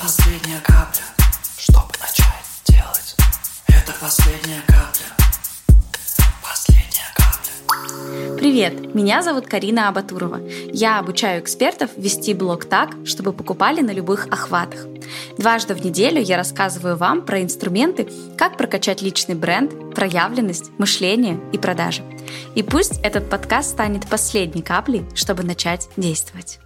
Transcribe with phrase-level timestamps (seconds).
[0.00, 1.02] последняя капля,
[1.58, 3.16] чтобы начать делать.
[3.68, 5.04] Это последняя капля.
[6.42, 8.38] Последняя капля.
[8.38, 10.40] Привет, меня зовут Карина Абатурова.
[10.72, 14.86] Я обучаю экспертов вести блог так, чтобы покупали на любых охватах.
[15.36, 18.08] Дважды в неделю я рассказываю вам про инструменты,
[18.38, 22.02] как прокачать личный бренд, проявленность, мышление и продажи.
[22.54, 26.58] И пусть этот подкаст станет последней каплей, чтобы начать действовать.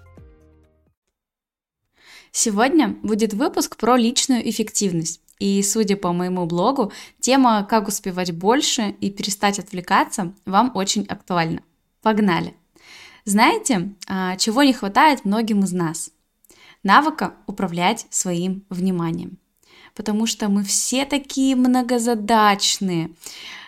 [2.36, 5.20] Сегодня будет выпуск про личную эффективность.
[5.38, 11.62] И, судя по моему блогу, тема «Как успевать больше и перестать отвлекаться» вам очень актуальна.
[12.02, 12.56] Погнали!
[13.24, 16.10] Знаете, а, чего не хватает многим из нас?
[16.82, 19.38] Навыка управлять своим вниманием.
[19.94, 23.12] Потому что мы все такие многозадачные.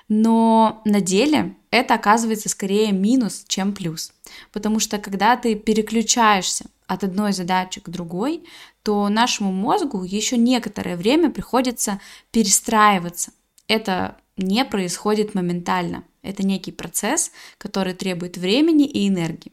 [0.08, 4.12] Но на деле это оказывается скорее минус, чем плюс.
[4.50, 8.44] Потому что когда ты переключаешься от одной задачи к другой,
[8.82, 12.00] то нашему мозгу еще некоторое время приходится
[12.30, 13.32] перестраиваться.
[13.68, 16.04] Это не происходит моментально.
[16.22, 19.52] Это некий процесс, который требует времени и энергии.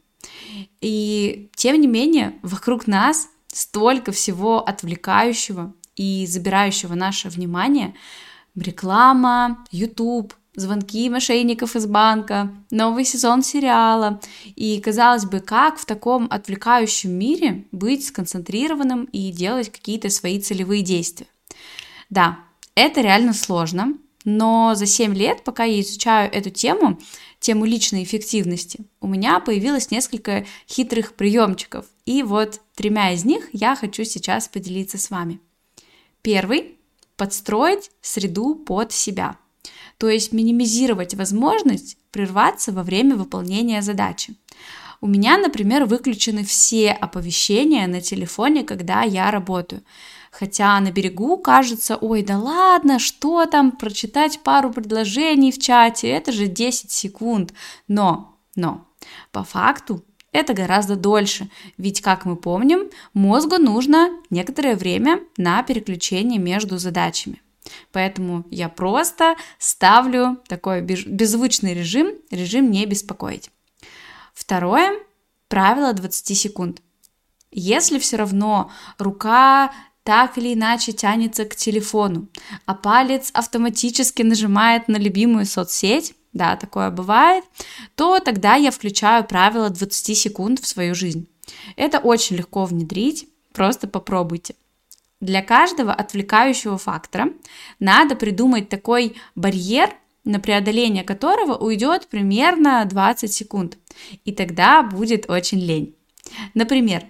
[0.80, 7.94] И тем не менее, вокруг нас столько всего отвлекающего и забирающего наше внимание.
[8.54, 14.20] Реклама, YouTube, звонки мошенников из банка, новый сезон сериала.
[14.56, 20.82] И, казалось бы, как в таком отвлекающем мире быть сконцентрированным и делать какие-то свои целевые
[20.82, 21.26] действия?
[22.10, 22.38] Да,
[22.74, 26.98] это реально сложно, но за 7 лет, пока я изучаю эту тему,
[27.40, 31.86] тему личной эффективности, у меня появилось несколько хитрых приемчиков.
[32.06, 35.40] И вот тремя из них я хочу сейчас поделиться с вами.
[36.22, 36.78] Первый–
[37.16, 39.36] подстроить среду под себя–
[39.98, 44.34] то есть минимизировать возможность прерваться во время выполнения задачи.
[45.00, 49.82] У меня, например, выключены все оповещения на телефоне, когда я работаю.
[50.30, 56.32] Хотя на берегу кажется, ой, да ладно, что там, прочитать пару предложений в чате, это
[56.32, 57.52] же 10 секунд.
[57.86, 58.86] Но, но,
[59.30, 61.48] по факту это гораздо дольше,
[61.78, 67.40] ведь, как мы помним, мозгу нужно некоторое время на переключение между задачами.
[67.92, 73.50] Поэтому я просто ставлю такой беззвучный режим, режим не беспокоить.
[74.34, 74.98] Второе,
[75.48, 76.82] правило 20 секунд.
[77.50, 82.28] Если все равно рука так или иначе тянется к телефону,
[82.66, 87.44] а палец автоматически нажимает на любимую соцсеть, да, такое бывает,
[87.94, 91.28] то тогда я включаю правило 20 секунд в свою жизнь.
[91.76, 94.56] Это очень легко внедрить, просто попробуйте.
[95.20, 97.32] Для каждого отвлекающего фактора
[97.78, 99.90] надо придумать такой барьер,
[100.24, 103.78] на преодоление которого уйдет примерно 20 секунд.
[104.24, 105.96] И тогда будет очень лень.
[106.54, 107.04] Например,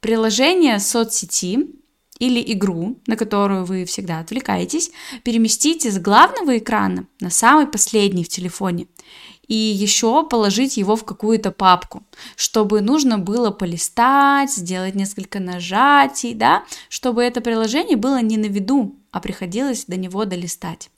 [0.00, 1.70] приложение соцсети
[2.18, 4.90] или игру, на которую вы всегда отвлекаетесь,
[5.22, 8.86] переместите с главного экрана на самый последний в телефоне
[9.48, 12.04] и еще положить его в какую-то папку,
[12.36, 18.96] чтобы нужно было полистать, сделать несколько нажатий, да, чтобы это приложение было не на виду,
[19.10, 20.90] а приходилось до него долистать.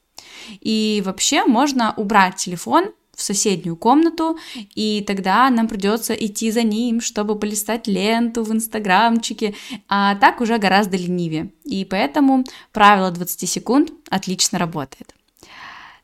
[0.61, 4.38] И вообще можно убрать телефон в соседнюю комнату,
[4.75, 9.55] и тогда нам придется идти за ним, чтобы полистать ленту в инстаграмчике,
[9.88, 11.53] а так уже гораздо ленивее.
[11.65, 15.15] И поэтому правило 20 секунд отлично работает.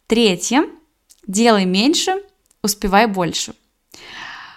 [0.07, 0.67] Третье.
[1.27, 2.23] Делай меньше,
[2.67, 3.55] успевай больше.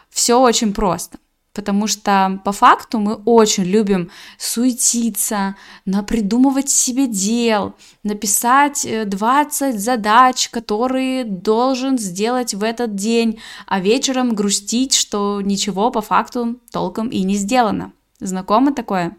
[0.10, 1.18] Все очень просто.
[1.54, 10.50] Потому что по факту мы очень любим суетиться, напридумывать себе дел, написать 20 э, задач,
[10.50, 17.24] которые должен сделать в этот день, а вечером грустить, что ничего по факту толком и
[17.24, 17.94] не сделано.
[18.20, 19.18] Знакомо такое?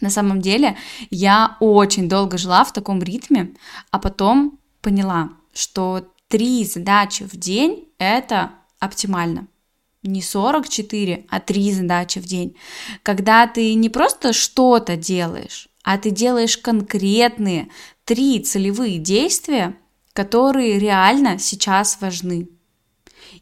[0.00, 0.76] На самом деле
[1.10, 3.54] я очень долго жила в таком ритме,
[3.90, 9.48] а потом поняла, что три задачи в день– это оптимально.
[10.02, 12.56] Не 44, а три задачи в день.
[13.02, 17.68] Когда ты не просто что-то делаешь, а ты делаешь конкретные
[18.04, 19.76] три целевые действия,
[20.12, 22.48] которые реально сейчас важны.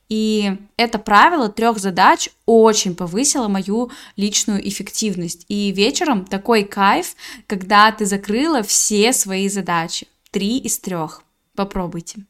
[0.09, 5.45] И это правило трех задач очень повысило мою личную эффективность.
[5.49, 7.15] И вечером такой кайф,
[7.47, 10.06] когда ты закрыла все свои задачи.
[10.31, 11.23] Три из трех.
[11.55, 12.25] Попробуйте.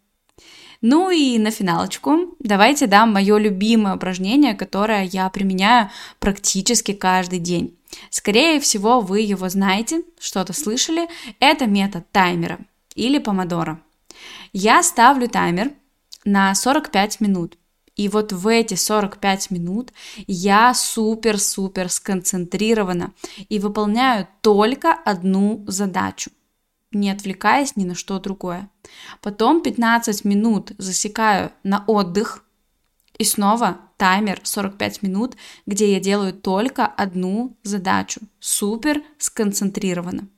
[0.87, 7.79] Ну и на финалочку давайте дам мое любимое упражнение, которое я применяю практически каждый день.
[8.11, 11.09] Скорее всего, вы его знаете, что-то слышали.
[11.41, 12.59] Это метод таймера
[12.95, 13.81] или помодора.
[14.53, 15.73] Я ставлю таймер
[16.27, 17.57] на 45 минут.
[17.97, 19.91] И вот в эти 45 минут
[20.27, 23.15] я супер-супер сконцентрирована
[23.49, 26.31] и выполняю только одну задачу,
[26.95, 28.71] не отвлекаясь ни на что другое.
[29.21, 32.45] Потом 15 минут засекаю на отдых,
[33.19, 35.37] и снова таймер 45 минут,
[35.67, 38.21] где я делаю только одну задачу.
[38.41, 40.29] Супер сконцентрированно.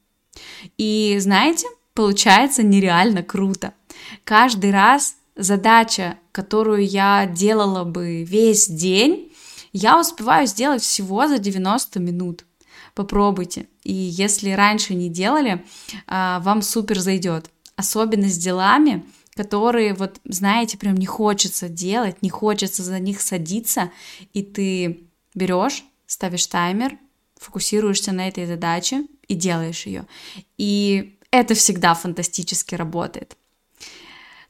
[0.76, 3.73] И знаете, получается нереально круто.
[4.25, 9.32] Каждый раз задача, которую я делала бы весь день,
[9.73, 12.44] я успеваю сделать всего за 90 минут.
[12.97, 13.69] Попробуйте.
[13.85, 15.63] И если раньше не делали,
[16.07, 17.51] а, вам супер зайдет.
[17.77, 19.05] Особенно с делами,
[19.35, 23.93] которые, вот, знаете, прям не хочется делать, не хочется за них садиться,
[24.33, 26.99] и ты берешь, ставишь таймер,
[27.37, 30.07] фокусируешься на этой задаче и делаешь ее.
[30.57, 33.37] И это всегда фантастически работает.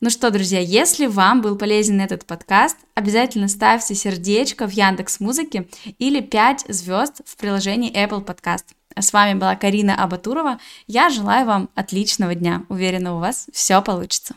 [0.01, 5.69] Ну что, друзья, если вам был полезен этот подкаст, обязательно ставьте сердечко в Яндекс Музыке
[5.99, 8.65] или 5 звезд в приложении Apple Podcast.
[8.95, 10.59] А с вами была Карина Абатурова.
[10.87, 12.65] Я желаю вам отличного дня.
[12.69, 14.35] Уверена, у вас все получится.